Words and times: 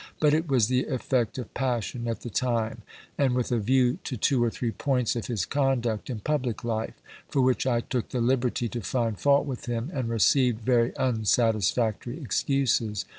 But 0.19 0.33
it 0.33 0.47
was 0.47 0.65
the 0.67 0.85
effect 0.87 1.37
of 1.37 1.53
passion 1.53 2.07
at 2.07 2.21
the 2.21 2.31
time, 2.31 2.81
and 3.19 3.35
with 3.35 3.51
a 3.51 3.59
view 3.59 3.99
to 4.05 4.17
two 4.17 4.43
or 4.43 4.49
three 4.49 4.71
points 4.71 5.15
of 5.15 5.27
his 5.27 5.45
conduct 5.45 6.09
in 6.09 6.21
public 6.21 6.63
life; 6.63 6.95
for 7.29 7.39
which 7.39 7.67
I 7.67 7.81
took 7.81 8.09
the 8.09 8.19
liberty 8.19 8.67
to 8.69 8.81
find 8.81 9.15
fault 9.19 9.45
with 9.45 9.67
him, 9.67 9.91
and 9.93 10.09
received 10.09 10.61
very 10.61 10.91
unsatisfactory 10.97 12.19
excuses. 12.19 13.05